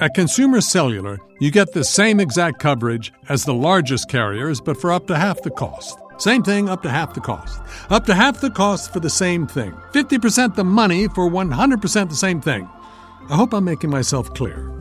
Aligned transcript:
At 0.00 0.14
Consumer 0.14 0.60
Cellular, 0.60 1.18
you 1.40 1.50
get 1.50 1.72
the 1.72 1.82
same 1.82 2.20
exact 2.20 2.60
coverage 2.60 3.12
as 3.28 3.44
the 3.44 3.52
largest 3.52 4.08
carriers, 4.08 4.60
but 4.60 4.76
for 4.76 4.92
up 4.92 5.08
to 5.08 5.16
half 5.16 5.42
the 5.42 5.50
cost. 5.50 5.98
Same 6.18 6.44
thing, 6.44 6.68
up 6.68 6.82
to 6.82 6.90
half 6.90 7.14
the 7.14 7.20
cost. 7.20 7.60
Up 7.90 8.06
to 8.06 8.14
half 8.14 8.40
the 8.40 8.50
cost 8.50 8.92
for 8.92 9.00
the 9.00 9.10
same 9.10 9.48
thing. 9.48 9.72
50% 9.92 10.54
the 10.54 10.62
money 10.62 11.08
for 11.08 11.28
100% 11.28 12.08
the 12.08 12.14
same 12.14 12.40
thing. 12.40 12.68
I 13.28 13.34
hope 13.34 13.52
I'm 13.52 13.64
making 13.64 13.90
myself 13.90 14.32
clear. 14.34 14.72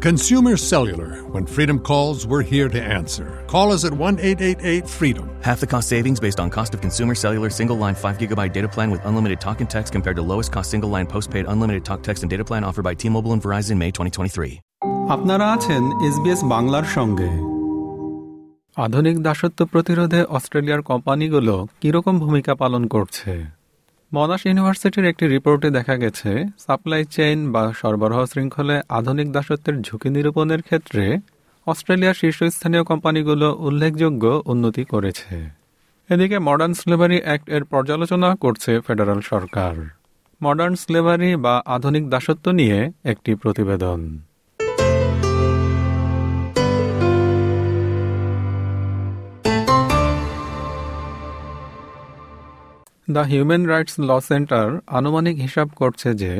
Consumer 0.00 0.56
Cellular. 0.56 1.22
When 1.24 1.44
freedom 1.44 1.78
calls, 1.78 2.26
we're 2.26 2.42
here 2.42 2.70
to 2.70 2.82
answer. 2.82 3.44
Call 3.48 3.70
us 3.70 3.84
at 3.84 3.92
1 3.92 4.18
888 4.18 4.88
freedom. 4.88 5.28
Half 5.42 5.60
the 5.60 5.66
cost 5.66 5.90
savings 5.90 6.18
based 6.18 6.40
on 6.40 6.48
cost 6.48 6.72
of 6.72 6.80
consumer 6.80 7.14
cellular 7.14 7.50
single 7.50 7.76
line 7.76 7.94
5 7.94 8.16
gigabyte 8.16 8.54
data 8.54 8.68
plan 8.68 8.90
with 8.90 9.04
unlimited 9.04 9.42
talk 9.42 9.60
and 9.60 9.68
text 9.68 9.92
compared 9.92 10.16
to 10.16 10.22
lowest 10.22 10.52
cost 10.52 10.70
single 10.70 10.88
line 10.88 11.06
postpaid 11.06 11.44
unlimited 11.48 11.84
talk 11.84 12.02
text 12.02 12.22
and 12.22 12.30
data 12.30 12.44
plan 12.44 12.64
offered 12.64 12.82
by 12.82 12.94
T 12.94 13.10
Mobile 13.10 13.34
and 13.34 13.42
Verizon 13.42 13.76
May 13.76 13.90
2023. 13.90 14.62
আপনারা 15.10 15.52
আছেন 15.52 16.02
SBS 16.02 16.44
বাংলার 16.44 16.84
সঙ্গে। 16.84 17.28
আধুনিক 18.82 19.22
দাসত্ব 19.22 19.66
প্রতিরোধে 19.66 20.24
অস্ট্রেলিয়ার 20.24 20.82
কোম্পানিগুলো 20.82 21.66
কীরকম 21.80 22.18
ভূমিকা 22.18 22.54
পালন 22.54 22.86
করছে? 22.86 23.44
মনাশ 24.12 24.46
ইউনিভার্সিটির 24.46 25.04
একটি 25.04 25.26
রিপোর্টে 25.26 25.70
দেখা 25.70 25.96
গেছে, 25.96 26.44
সাপ্লাই 26.58 27.04
চেইন 27.04 27.52
বা 27.52 27.72
সরবরাহ 27.76 28.24
শৃঙ্খলে 28.24 28.80
আধুনিক 28.88 29.32
দাসত্বের 29.32 29.80
ঝুঁকি 29.80 30.10
নিরূপণের 30.10 30.62
ক্ষেত্রে 30.62 31.18
অস্ট্রেলিয়ার 31.66 32.14
শীর্ষস্থানীয় 32.14 32.84
কোম্পানিগুলো 32.84 33.56
উল্লেখযোগ্য 33.60 34.42
উন্নতি 34.46 34.84
করেছে। 34.84 35.50
এদিকে 36.08 36.38
মডার্ন 36.38 36.74
স্লেভারি 36.74 37.20
অ্যাক্ট 37.22 37.48
এর 37.48 37.64
পর্যালোচনা 37.64 38.36
করছে 38.36 38.80
ফেডারাল 38.80 39.20
সরকার। 39.20 39.88
মডার্ন 40.42 40.74
স্লেভারি 40.74 41.36
বা 41.36 41.62
আধুনিক 41.66 42.10
দাসত্ব 42.10 42.50
নিয়ে 42.50 42.90
একটি 43.04 43.34
প্রতিবেদন। 43.34 44.18
The 53.10 53.20
Human 53.20 53.62
Rights 53.66 53.94
Law 54.00 54.10
Centre 54.20 54.66
আনুমানিক 54.86 55.36
হিসাব 55.36 55.68
করছে 55.76 56.08
যে 56.14 56.32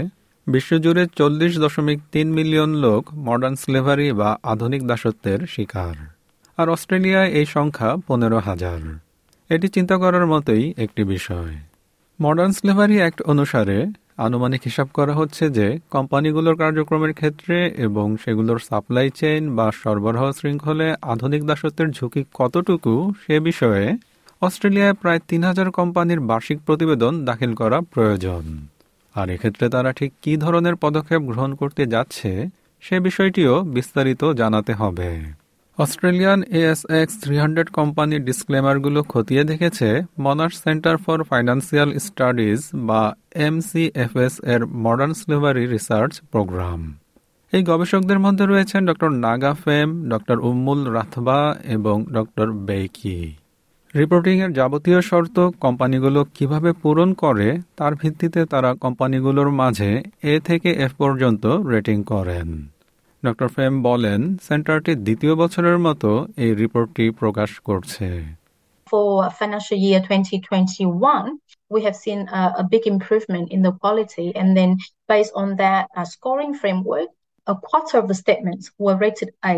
বিশ্বজুড়ে 0.47 1.03
চল্লিশ 1.17 1.53
দশমিক 1.59 1.99
তিন 2.13 2.27
মিলিয়ন 2.33 2.71
লোক 2.75 3.03
মডার্ন 3.15 3.55
স্লেভারি 3.55 4.13
বা 4.13 4.39
আধুনিক 4.43 4.83
দাসত্বের 4.87 5.41
শিকার। 5.47 5.95
আর 6.59 6.69
অস্ট্রেলিয়ায় 6.69 7.31
এই 7.31 7.47
সংখ্যা 7.47 7.97
পনেরো 8.09 8.39
হাজার। 8.39 8.81
এটি 9.51 9.69
চিন্তা 9.69 9.97
করার 9.97 10.27
মতোই 10.27 10.65
একটি 10.77 11.05
বিষয়। 11.05 11.55
মডার্ন 12.21 12.53
স্লেভারি 12.53 12.97
অ্যাক্ট 12.97 13.23
অনুসারে 13.23 13.79
আনুমানিক 14.19 14.61
হিসাব 14.65 14.89
করা 14.95 15.13
হচ্ছে 15.13 15.45
যে 15.51 15.67
কোম্পানিগুলোর 15.91 16.57
কার্যক্রমের 16.57 17.13
ক্ষেত্রে 17.15 17.57
এবং 17.79 18.17
সেগুলোর 18.25 18.59
সাপ্লাই 18.59 19.11
চেইন 19.11 19.43
বা 19.57 19.67
সরবরাহ 19.75 20.25
শৃঙ্খলে 20.33 20.89
আধুনিক 21.03 21.43
দাসত্বের 21.47 21.89
ঝুঁকি 21.91 22.23
কতটুকু 22.35 23.13
সে 23.27 23.41
বিষয়ে 23.41 23.87
অস্ট্রেলিয়ায় 24.43 24.93
প্রায় 24.93 25.21
তিন 25.29 25.45
হাজার 25.45 25.71
কোম্পানির 25.71 26.21
বার্ষিক 26.21 26.59
প্রতিবেদন 26.67 27.25
দাখিল 27.25 27.55
করা 27.55 27.81
প্রয়োজন। 27.81 28.45
আর 29.15 29.31
এক্ষেত্রে 29.31 29.69
তারা 29.69 29.93
ঠিক 29.93 30.13
কী 30.23 30.37
ধরনের 30.37 30.77
পদক্ষেপ 30.77 31.23
গ্রহণ 31.23 31.55
করতে 31.55 31.87
যাচ্ছে, 31.87 32.49
সে 32.81 33.01
বিষয়টিও 33.01 33.61
বিস্তারিত 33.63 34.25
জানাতে 34.25 34.73
হবে। 34.73 35.11
অস্ট্রেলিয়ান 35.79 36.43
এএসএক্স 36.43 37.15
থ্রি 37.23 37.37
হান্ড্রেড 37.39 37.69
কোম্পানির 37.69 38.25
ডিসক্লেমারগুলো 38.25 39.03
খতিয়ে 39.03 39.45
দেখেছে, 39.45 39.89
Monash 40.19 40.57
Centre 40.63 40.97
for 40.97 41.19
Financial 41.23 41.99
Studies 41.99 42.61
বা 42.75 43.15
এমসিএফএস 43.35 44.35
এর 44.45 44.67
মডার্ন 44.67 45.13
স্লেভারি 45.13 45.67
রিসার্চ 45.67 46.13
প্রোগ্রাম। 46.33 46.81
এই 47.53 47.63
গবেষকদের 47.63 48.19
মধ্যে 48.19 48.47
রয়েছেন 48.47 48.87
ডক্টর 48.87 49.11
নাগা 49.11 49.55
ফেম, 49.65 49.89
ডক্টর 50.09 50.39
উম্মুল 50.41 50.81
রাথবা 50.99 51.39
এবং 51.65 51.97
ডক্টর 52.13 52.47
বেইকি। 52.69 53.21
রিপোর্টিংয়ের 53.95 54.51
যাবতীয় 54.53 55.01
শর্ত 55.01 55.37
কোম্পানিগুলো 55.61 56.21
কীভাবে 56.35 56.71
পূরণ 56.83 57.11
করে 57.15 57.49
তার 57.77 57.93
ভিত্তিতে 57.95 58.41
তারা 58.47 58.71
কোম্পানিগুলোর 58.75 59.51
মাঝে 59.53 59.91
এ 60.25 60.35
থেকে 60.49 60.69
এফ 60.85 60.93
পর্যন্ত 60.99 61.45
রেটিং 61.73 61.99
করেন 62.03 62.49
ডক্টর 63.23 63.49
ফেম 63.49 63.73
বলেন 63.83 64.21
সেন্টারটি 64.43 64.93
দ্বিতীয় 64.97 65.35
বছরের 65.35 65.79
মতো 65.79 66.11
এই 66.37 66.51
রিপোর্টটি 66.55 67.05
প্রকাশ 67.21 67.51
করছে 67.61 68.09
For 68.87 69.11
financial 69.33 69.79
year 69.79 70.01
2021, 70.01 71.39
we 71.71 71.81
have 71.83 71.97
seen 71.97 72.21
a, 72.31 72.43
a 72.59 72.65
big 72.65 72.85
improvement 72.87 73.47
in 73.55 73.61
the 73.63 73.73
quality. 73.73 74.27
And 74.35 74.49
then 74.59 74.71
based 75.09 75.33
on 75.35 75.49
that 75.57 75.83
uh, 75.91 76.07
scoring 76.07 76.53
framework, 76.55 77.09
a 77.47 77.55
quarter 77.59 77.97
of 77.99 78.07
the 78.11 78.17
statements 78.17 78.65
were 78.79 78.97
rated 78.97 79.31
A 79.45 79.55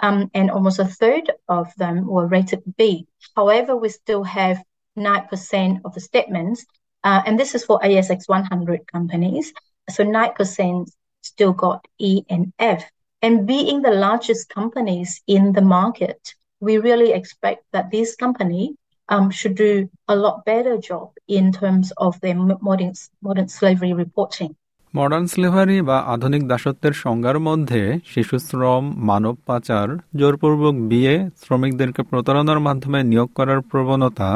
um, 0.00 0.30
and 0.34 0.50
almost 0.50 0.78
a 0.78 0.84
third 0.84 1.30
of 1.48 1.72
them 1.76 2.06
were 2.06 2.26
rated 2.26 2.62
B. 2.76 3.06
However, 3.36 3.76
we 3.76 3.88
still 3.88 4.24
have 4.24 4.62
9% 4.98 5.80
of 5.84 5.94
the 5.94 6.00
statements, 6.00 6.66
uh, 7.04 7.22
and 7.24 7.38
this 7.38 7.54
is 7.54 7.64
for 7.64 7.78
ASX 7.80 8.28
100 8.28 8.86
companies. 8.90 9.52
So 9.88 10.04
9% 10.04 10.90
still 11.22 11.52
got 11.52 11.86
E 11.98 12.22
and 12.28 12.52
F. 12.58 12.84
And 13.22 13.46
being 13.46 13.82
the 13.82 13.90
largest 13.90 14.48
companies 14.48 15.22
in 15.26 15.52
the 15.52 15.62
market, 15.62 16.34
we 16.60 16.78
really 16.78 17.12
expect 17.12 17.64
that 17.72 17.90
this 17.90 18.16
company 18.16 18.76
um, 19.08 19.30
should 19.30 19.56
do 19.56 19.90
a 20.08 20.16
lot 20.16 20.44
better 20.44 20.78
job 20.78 21.12
in 21.28 21.52
terms 21.52 21.92
of 21.96 22.20
their 22.20 22.34
modern, 22.34 22.94
modern 23.20 23.48
slavery 23.48 23.92
reporting. 23.92 24.56
Modern 24.94 25.26
slavery 25.32 25.76
বা 25.88 25.96
আধুনিক 26.14 26.42
দাসত্বের 26.50 26.94
সংজ্ঞার 27.04 27.38
মধ্যে 27.48 27.82
শিশুশ্রম 28.12 28.84
মানব 29.10 29.34
পাচার, 29.48 29.86
জোরপূর্বক 30.20 30.74
বিয়ে, 30.90 31.14
শ্রমিকদেরকে 31.42 32.02
প্রতারণার 32.10 32.60
মাধ্যমে 32.66 33.00
নিয়োগ 33.10 33.28
করার 33.38 33.60
প্রবণতা 33.70 34.30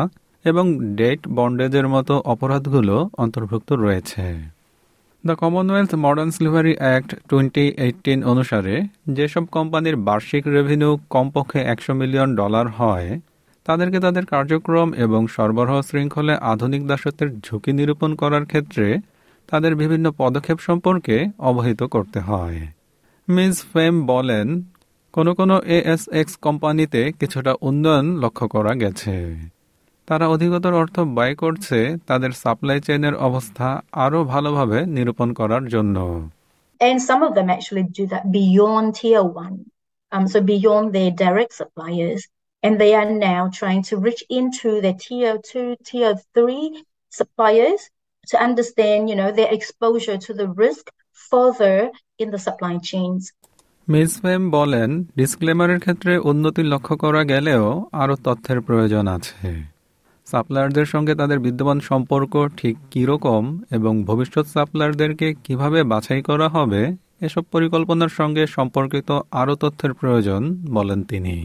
এবং 0.44 0.64
ডেট 0.98 1.20
বন্ডেজের 1.37 1.87
মতো 1.94 2.14
অপরাধগুলো 2.32 2.97
অন্তর্ভুক্ত 3.22 3.70
রয়েছে। 3.84 4.25
The 5.25 5.34
Commonwealth 5.43 5.93
Modern 6.04 6.31
Slavery 6.37 6.75
Act 6.82 7.10
twenty 7.28 7.64
eighteen 7.84 8.19
অনুসারে 8.32 8.75
যেসব 9.16 9.44
কোম্পানির 9.56 9.97
বার্ষিক 10.06 10.44
রেভিনিউ 10.56 10.93
কমপক্ষে 11.14 11.60
একশো 11.72 11.93
মিলিয়ন 12.00 12.28
ডলার 12.41 12.66
হয়, 12.78 13.09
তাদেরকে 13.66 13.98
তাদের 14.04 14.25
কার্যক্রম 14.34 14.88
এবং 15.04 15.20
সরবরাহ 15.34 15.78
শৃঙ্খলে 15.88 16.34
আধুনিক 16.53 16.82
দাসত্বের 16.91 17.28
ঝুঁকি 17.47 17.70
নিরূপণ 17.78 18.10
করার 18.22 18.44
ক্ষেত্রে 18.53 18.87
তাদের 19.49 19.72
বিভিন্ন 19.75 20.06
পদক্ষেপ 20.19 20.59
সম্পর্কে 20.59 21.16
অবহিত 21.38 21.81
করতে 21.84 22.19
হয় 22.21 22.59
মিস 23.28 23.56
ফেম 23.72 23.94
বলেন 24.06 24.47
কোনো 25.15 25.32
কোনো 25.34 25.55
এএসএক্স 25.66 26.34
কোম্পানিতে 26.37 27.00
কিছুটা 27.21 27.53
উন্নয়ন 27.60 28.06
লক্ষ্য 28.16 28.47
করা 28.49 28.72
গেছে 28.75 29.15
তারা 30.09 30.25
অধিকতর 30.28 30.72
অর্থ 30.72 30.97
ব্যয় 31.16 31.34
করছে 31.34 31.78
তাদের 32.06 32.31
সাপ্লাই 32.32 32.78
চেইনের 32.81 33.15
অবস্থা 33.19 33.69
আরও 34.05 34.21
ভালোভাবে 34.25 34.78
নিরূপণ 34.87 35.28
করার 35.32 35.65
জন্য 35.69 35.97
And 36.81 36.99
some 37.00 37.22
of 37.22 37.32
them 37.34 37.49
actually 37.50 37.87
do 37.99 38.05
that 38.06 38.25
beyond 38.32 38.87
tier 38.94 39.25
one, 39.44 39.56
um, 40.12 40.25
so 40.26 40.38
beyond 40.44 40.84
their 40.97 41.12
direct 41.25 41.53
suppliers, 41.61 42.21
and 42.62 42.72
they 42.82 42.93
are 42.94 43.11
now 43.31 43.43
trying 43.50 43.82
to 43.84 43.94
reach 43.97 44.22
into 44.31 44.69
their 44.81 44.97
tier 45.05 45.34
two, 45.50 45.69
tier 45.88 46.12
three 46.34 46.66
suppliers 47.12 47.81
to 48.29 48.37
understand, 48.39 49.01
you 49.11 49.17
know, 49.17 49.31
their 49.33 49.53
exposure 49.53 50.19
to 50.19 50.33
the 50.33 50.49
risk 50.57 50.85
further 51.33 51.91
in 52.19 52.31
the 52.31 52.39
supply 52.39 52.75
chains. 52.81 53.23
Ms 53.89 54.12
ফেম 54.21 54.43
বলেন 54.51 54.91
ডিসক্লেমারের 55.17 55.81
ক্ষেত্রে 55.81 56.12
উন্নতি 56.25 56.62
লক্ষ্য 56.62 56.95
করা 56.97 57.23
গেলেও 57.25 57.65
আরও 57.93 58.15
তথ্যের 58.25 58.59
প্রয়োজন 58.61 59.05
আছে 59.09 59.49
সাপ্লায়ারদের 60.27 60.87
সঙ্গে 60.87 61.12
তাদের 61.15 61.39
বিদ্যমান 61.39 61.79
সম্পর্ক 61.81 62.33
ঠিক 62.57 62.77
কীরকম 62.91 63.43
এবং 63.71 63.93
ভবিষ্যৎ 64.05 64.47
সাপ্লায়ারদেরকে 64.47 65.27
কীভাবে 65.44 65.81
বাছাই 65.82 66.23
করা 66.23 66.47
হবে 66.49 66.82
এসব 67.20 67.44
পরিকল্পনার 67.53 68.12
সঙ্গে 68.15 68.43
সম্পর্কিত 68.47 69.09
আরও 69.32 69.55
তথ্যের 69.55 69.93
প্রয়োজন 69.94 70.43
বলেন 70.70 71.00
তিনি 71.03 71.37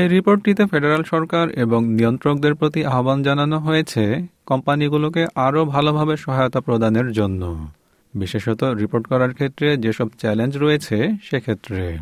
এই 0.00 0.08
রিপোর্টটিতে 0.08 0.66
ফেডারেল 0.66 1.02
সরকার 1.02 1.50
এবং 1.50 1.80
নিয়ন্ত্রকদের 1.88 2.54
প্রতি 2.54 2.84
আহ্বান 2.84 3.22
জানানো 3.22 3.58
হয়েছে 3.58 4.26
কোম্পানিগুলোকে 4.46 5.26
আরও 5.34 5.64
ভালোভাবে 5.64 6.16
সহায়তা 6.16 6.60
প্রদানের 6.60 7.12
জন্য। 7.12 7.68
বিশেষত 8.14 8.64
রিপোর্ট 8.64 9.06
করার 9.06 9.34
ক্ষেত্রে 9.34 9.76
যেসব 9.76 10.08
চ্যালেঞ্জ 10.18 10.56
রয়েছে 10.56 11.08
সেক্ষেত্রে। 11.22 11.98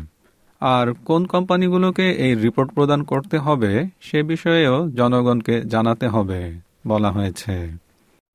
আর 0.59 0.93
কোন 0.93 1.25
কোম্পানিগুলোকে 1.25 2.11
এই 2.11 2.35
রিপোর্ট 2.35 2.73
প্রদান 2.73 3.03
করতে 3.03 3.37
হবে 3.37 3.85
সে 4.01 4.23
বিষয়েও 4.23 4.89
জনগণকে 4.89 5.61
জানাতে 5.61 6.07
হবে 6.07 6.41
বলা 6.87 7.11
হয়েছে। 7.11 7.55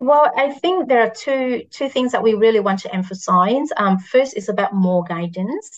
Well, 0.00 0.26
I 0.44 0.46
think 0.62 0.76
there 0.88 1.02
are 1.06 1.14
two 1.25 1.43
two 1.78 1.88
things 1.94 2.10
that 2.12 2.22
we 2.26 2.32
really 2.44 2.62
want 2.69 2.78
to 2.84 2.88
emphasize. 3.00 3.69
Um, 3.82 3.94
first 4.12 4.32
is 4.40 4.46
about 4.55 4.72
more 4.87 5.02
guidance, 5.14 5.69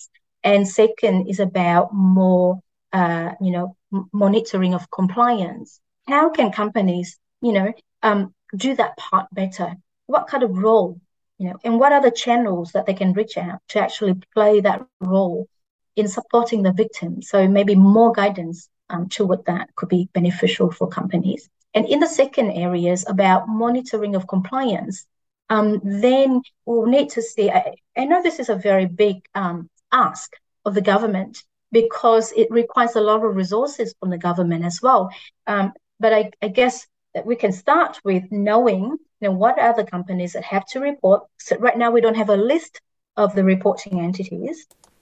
and 0.43 0.61
second 0.81 1.17
is 1.33 1.39
about 1.49 1.85
more, 2.17 2.49
uh, 2.93 3.27
you 3.45 3.51
know, 3.55 3.76
monitoring 4.13 4.73
of 4.73 4.89
compliance. 4.91 5.79
How 6.07 6.29
can 6.29 6.51
companies, 6.51 7.17
you 7.41 7.53
know, 7.53 7.73
um, 8.03 8.33
do 8.55 8.75
that 8.75 8.97
part 8.97 9.27
better? 9.31 9.75
What 10.05 10.27
kind 10.27 10.43
of 10.43 10.57
role 10.57 10.99
you 11.37 11.49
know, 11.49 11.57
and 11.63 11.79
what 11.79 11.91
are 11.91 12.01
the 12.01 12.11
channels 12.11 12.71
that 12.71 12.85
they 12.85 12.93
can 12.93 13.13
reach 13.13 13.37
out 13.37 13.61
to 13.69 13.79
actually 13.79 14.15
play 14.33 14.59
that 14.61 14.85
role 14.99 15.47
in 15.95 16.07
supporting 16.07 16.63
the 16.63 16.73
victim? 16.73 17.21
So 17.21 17.47
maybe 17.47 17.75
more 17.75 18.11
guidance 18.11 18.69
um, 18.89 19.07
toward 19.09 19.45
that 19.45 19.75
could 19.75 19.89
be 19.89 20.09
beneficial 20.13 20.71
for 20.71 20.87
companies. 20.87 21.49
And 21.73 21.85
in 21.85 21.99
the 21.99 22.07
second 22.07 22.51
areas 22.51 23.05
about 23.07 23.47
monitoring 23.47 24.15
of 24.15 24.27
compliance, 24.27 25.05
um, 25.49 25.79
then 25.83 26.41
we'll 26.65 26.87
need 26.87 27.09
to 27.11 27.21
see. 27.21 27.49
I, 27.51 27.75
I, 27.95 28.05
know 28.05 28.21
this 28.23 28.39
is 28.39 28.49
a 28.49 28.55
very 28.55 28.85
big 28.85 29.17
um, 29.35 29.69
ask 29.91 30.33
of 30.65 30.73
the 30.73 30.81
government 30.81 31.43
because 31.71 32.31
it 32.33 32.47
requires 32.51 32.95
a 32.95 33.01
lot 33.01 33.23
of 33.23 33.35
resources 33.35 33.93
from 33.99 34.09
the 34.09 34.17
government 34.17 34.63
as 34.65 34.79
well. 34.81 35.09
Um, 35.47 35.73
but 35.99 36.13
I, 36.13 36.31
I 36.41 36.47
guess 36.49 36.87
that 37.15 37.25
we 37.25 37.35
can 37.35 37.51
start 37.51 37.99
with 38.03 38.23
knowing 38.31 38.83
you 39.21 39.27
know, 39.27 39.31
what 39.33 39.59
are 39.59 39.75
the 39.75 39.85
companies 39.85 40.33
that 40.33 40.43
have 40.45 40.65
to 40.67 40.79
report. 40.79 41.23
So 41.37 41.57
right 41.57 41.77
now 41.77 41.91
we 41.91 42.01
don't 42.01 42.15
have 42.15 42.29
a 42.29 42.37
list 42.37 42.81
of 43.17 43.33
the 43.35 43.43
reporting 43.43 43.95
entities. 43.99 44.57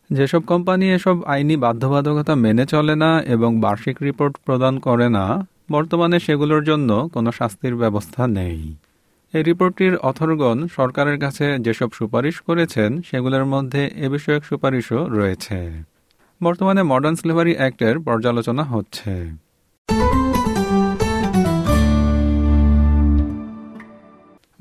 যেসব 0.10 0.42
company 0.52 0.86
এসব 0.98 1.18
আইনি 1.34 1.56
বাধ্যবাধকতা 1.58 2.34
মেনে 2.36 2.66
চলে 2.66 2.96
না 2.96 3.12
এবং 3.26 3.52
বার্ষিক 3.60 3.98
report 4.02 4.34
প্রদান 4.46 4.74
করে 4.80 5.08
না 5.18 5.26
বর্তমানে 5.72 6.18
সেগুলোর 6.20 6.64
জন্য 6.64 6.90
কোনো 7.14 7.30
শাস্তির 7.32 7.76
ব্যবস্থা 7.76 8.24
নেই 8.38 8.60
এই 9.34 9.44
রিপোর্টটির 9.44 9.94
অথরগণ 10.10 10.58
সরকারের 10.78 11.18
কাছে 11.20 11.46
যেসব 11.66 11.90
সুপারিশ 11.92 12.36
করেছেন 12.48 12.90
সেগুলোর 13.10 13.46
মধ্যে 13.54 13.82
এ 14.06 14.08
বিষয়ক 14.16 14.44
সুপারিশও 14.44 15.02
রয়েছে 15.18 15.58
বর্তমানে 16.42 16.84
মডার্ন 16.84 17.16
স্লেভারি 17.16 17.56
অ্যাক্টের 17.56 18.00
পর্যালোচনা 18.00 18.64
হচ্ছে। 18.64 19.32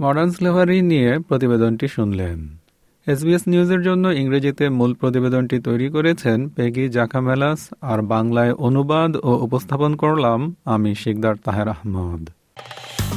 মডার্ন 0.00 0.30
স্লেভারি 0.30 0.82
নিয়ে 0.82 1.18
প্রতিবেদনটি 1.18 1.88
শুনলেন। 1.88 2.58
এসবিএস 3.06 3.48
নিউজের 3.48 3.82
জন্য 3.82 4.08
ইংরেজিতে 4.08 4.68
মূল 4.68 4.94
প্রতিবেদনটি 4.94 5.60
তৈরি 5.60 5.88
করেছেন 5.88 6.48
পেগি 6.48 6.88
জাকামেলাস 6.88 7.68
আর 7.80 8.02
বাংলায় 8.02 8.52
অনুবাদ 8.52 9.16
ও 9.16 9.30
উপস্থাপন 9.44 9.96
করলাম 9.96 10.54
আমি 10.64 10.94
শিকদার 10.94 11.34
তাহের 11.44 11.68
আহমদ। 11.68 12.30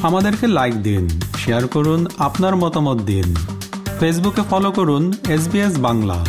আমাদেরকে 0.02 0.46
লাইক 0.46 0.74
দিন 0.74 1.08
শেয়ার 1.36 1.66
করুন, 1.68 2.06
আপনার 2.18 2.56
মতামত 2.56 2.98
দিন। 3.02 3.34
ফেসবুকে 4.00 4.42
ফলো 4.50 4.70
করুন 4.70 5.12
এস 5.28 5.48
বাংলা 5.80 6.24